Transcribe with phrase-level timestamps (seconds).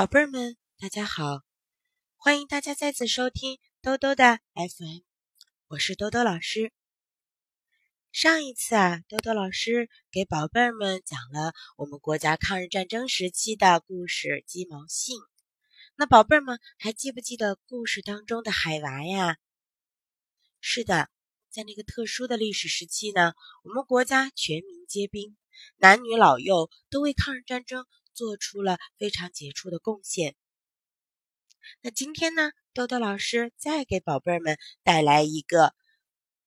[0.00, 1.42] 宝贝儿们，大家好！
[2.16, 5.00] 欢迎大家再次收听兜兜的 FM，
[5.66, 6.72] 我是兜兜老师。
[8.10, 15.18] 上一次啊，兜兜老师给宝贝儿们讲了我们国家抗日战争时期的故事《鸡毛信》。
[15.96, 19.36] 那宝贝儿们还记不记得故事当中的海娃呀？
[20.62, 21.10] 是的，
[21.50, 25.36] 在那个特殊的历史时期呢，我们国家全民皆兵，
[25.76, 27.84] 男女老幼都为抗日战争。
[28.14, 30.36] 做出了非常杰出的贡献。
[31.82, 35.74] 那今天呢，豆豆老师再给宝贝儿们带来一个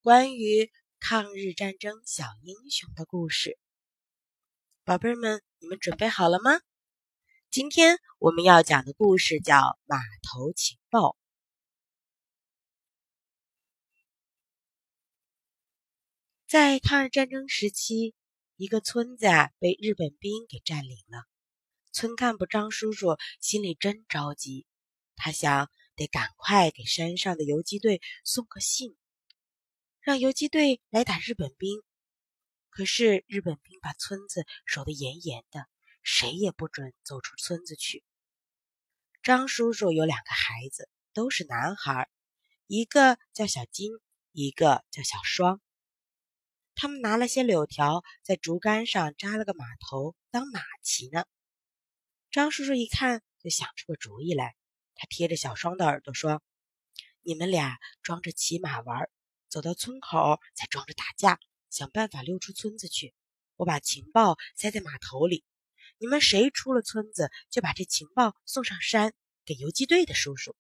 [0.02, 3.58] 关于抗日战争小英雄的故事。
[4.84, 6.60] 宝贝儿们，你们准备好了吗？
[7.50, 9.56] 今天我们要讲的故事叫
[9.86, 11.10] 《码头情报》。
[16.48, 18.14] 在抗日战争时期，
[18.58, 21.33] 一个村子啊被日本兵给占领了。
[21.94, 24.66] 村干部张叔叔心里真着急，
[25.16, 28.98] 他想得赶快给山上的游击队送个信，
[30.02, 31.84] 让游击队来打日本兵。
[32.72, 35.68] 可是日本兵把村子守得严严的，
[36.02, 38.04] 谁也不准走出村子去。
[39.22, 42.10] 张叔叔有两个孩子，都是男孩，
[42.66, 43.92] 一个叫小金，
[44.32, 45.62] 一个叫小双。
[46.74, 51.26] 他们拿了些柳条，在竹竿上扎了个马头当马骑呢。
[52.34, 54.56] 张叔叔一看，就想出个主意来。
[54.96, 56.42] 他贴着小双的耳朵说
[57.22, 59.08] ：“你们俩装着骑马玩，
[59.50, 61.40] 走到村口再装着打架，
[61.70, 63.14] 想办法溜出村子去。
[63.56, 65.46] 我把情报塞在码头里，
[66.00, 69.14] 你们谁出了村子，就把这情报送上山
[69.46, 70.56] 给游击队的叔叔。”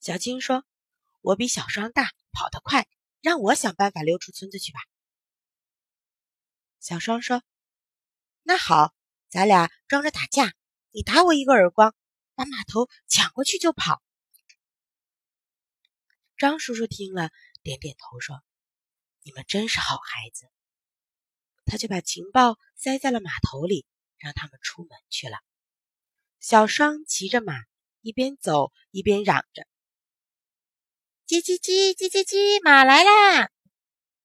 [0.00, 0.64] 小青说
[1.22, 2.88] ：“我比小双大，跑得快，
[3.20, 4.80] 让我想办法溜出村子去吧。”
[6.82, 7.44] 小双说
[8.42, 8.92] ：“那好。”
[9.28, 10.54] 咱俩装着打架，
[10.90, 11.94] 你打我一个耳光，
[12.34, 14.02] 把码头抢过去就跑。
[16.38, 17.30] 张叔叔听了，
[17.62, 18.42] 点点头说
[19.22, 20.48] ：“你们真是好孩子。”
[21.66, 23.84] 他就把情报塞在了码头里，
[24.16, 25.36] 让他们出门去了。
[26.40, 27.52] 小双骑着马，
[28.00, 29.66] 一边走一边嚷着
[31.28, 33.50] ：“叽叽叽叽叽叽，马来啦！”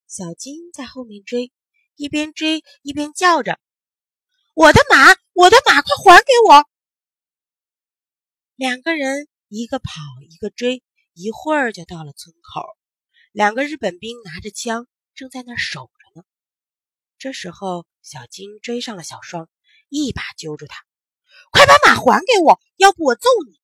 [0.08, 1.52] 小金在后面追，
[1.96, 3.60] 一边追一边叫着。
[4.54, 6.70] 我的马，我的马，快还给我！
[8.54, 9.90] 两个人一个跑
[10.30, 12.62] 一个追，一会儿就到了村口。
[13.32, 16.24] 两个日本兵拿着枪正在那儿守着呢。
[17.18, 19.48] 这时候，小金追上了小双，
[19.88, 20.84] 一把揪住他
[21.50, 23.60] ：“快把马还给我，要不我揍你！”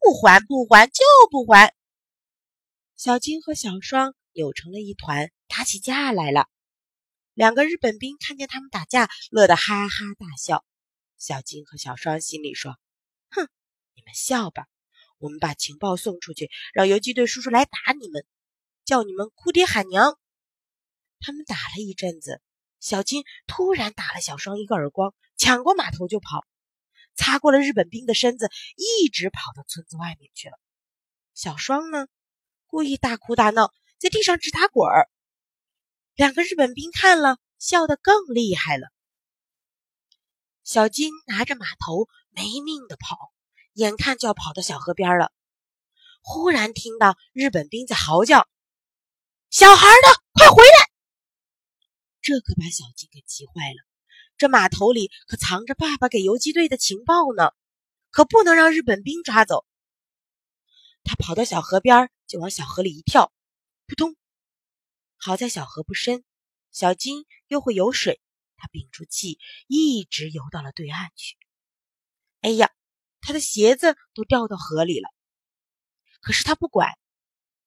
[0.00, 1.72] 不还不还就不还！
[2.96, 6.48] 小金和小双扭成了一团，打起架来了。
[7.34, 10.64] 两个日本兵看见他们打架，乐得哈哈大笑。
[11.16, 12.76] 小金和小双心里说
[13.30, 13.48] ：“哼，
[13.94, 14.66] 你们笑吧，
[15.16, 18.26] 我们把情报送出去，让游击队叔叔来打你们，
[18.84, 20.18] 叫你们哭爹喊娘。”
[21.20, 22.42] 他们打了一阵子，
[22.80, 26.44] 小金突然打了小双一个耳光，抢过码头就跑，
[27.14, 30.58] 擦过了日本兵的身子，一直跑到村子外面去了。
[31.32, 32.08] 小双呢，
[32.66, 35.08] 故意大哭大闹，在地上直打滚儿。
[36.14, 38.88] 两个日本兵看了，笑得更厉害了。
[40.62, 43.32] 小金拿着马头没命的跑，
[43.72, 45.32] 眼看就要跑到小河边了。
[46.20, 48.46] 忽然听到日本兵在嚎叫
[49.50, 50.22] ：“小孩呢？
[50.34, 50.90] 快回来！”
[52.22, 53.84] 这可把小金给急坏了。
[54.36, 57.52] 这码头里可藏着爸爸给游击队的情报呢，
[58.10, 59.64] 可不能让日本兵抓走。
[61.04, 63.32] 他跑到小河边，就往小河里一跳，
[63.86, 64.14] 扑通。
[65.24, 66.24] 好在小河不深，
[66.72, 68.20] 小金又会游水，
[68.56, 69.38] 他屏住气，
[69.68, 71.36] 一直游到了对岸去。
[72.40, 72.72] 哎呀，
[73.20, 75.08] 他的鞋子都掉到河里了。
[76.22, 76.98] 可是他不管，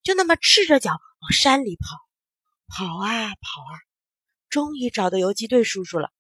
[0.04, 1.98] 就那么赤着脚往山里跑，
[2.68, 3.80] 跑啊跑啊，
[4.50, 6.12] 终于找到游击队叔叔了。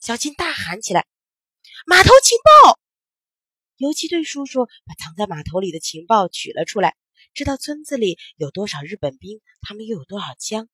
[0.00, 1.06] 小金大喊起来
[1.84, 2.80] ：“码头情报！”
[3.76, 6.96] 游击队叔叔把藏在码头里的情报取了出来。
[7.34, 10.68] 知道村子里有多少日本兵，他们又有多少枪。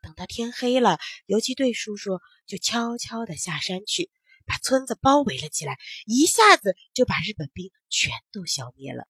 [0.00, 4.08] 等到天黑了，游击队叔叔就悄悄地下山去，
[4.46, 5.76] 把村子包围了起来，
[6.06, 9.08] 一下子就把日本兵全都消灭了。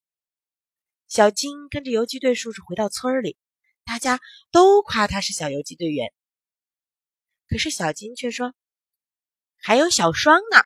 [1.09, 3.37] 小金跟着游击队叔叔回到村里，
[3.85, 4.19] 大家
[4.51, 6.11] 都夸他是小游击队员。
[7.49, 8.55] 可是小金却说
[9.61, 10.65] ：“还有小双呢，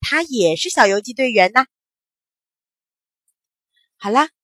[0.00, 1.64] 他也是小游击队员呢。”
[3.96, 4.35] 好啦。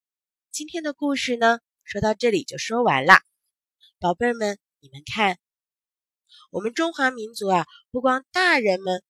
[0.52, 3.22] 今天的故事呢，说到这里就说完了。
[3.99, 5.38] 宝贝儿们，你们看，
[6.50, 9.02] 我们中华民族啊，不光大人们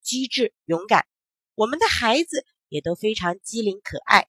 [0.00, 1.08] 机智、勇敢，
[1.56, 4.28] 我们的孩子也都非常机灵可爱，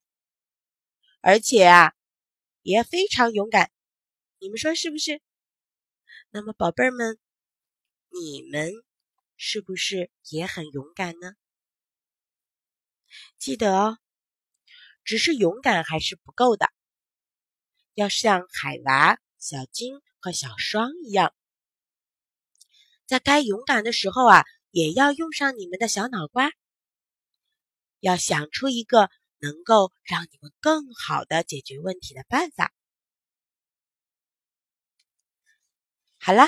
[1.22, 1.94] 而且啊，
[2.64, 3.72] 也非常勇敢。
[4.40, 5.22] 你们说是不是？
[6.32, 7.20] 那么，宝贝儿们，
[8.10, 8.74] 你们
[9.38, 11.36] 是不是也很勇敢呢？
[13.38, 14.00] 记得哦，
[15.04, 16.70] 只是勇敢还是不够的，
[17.94, 21.34] 要像海娃、小金和小双一样，
[23.06, 26.52] 在该勇敢的时候啊，也要用上你们的小脑瓜，
[28.00, 29.10] 要想出一个
[29.40, 32.74] 能够让你们更好的解决问题的办法。
[36.20, 36.44] 好了，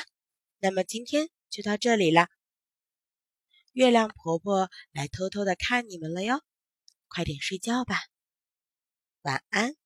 [0.59, 2.27] 那么今天就到这里了。
[3.71, 6.43] 月亮婆婆来偷偷的看你们了哟，
[7.07, 7.97] 快点睡觉吧，
[9.23, 9.82] 晚安。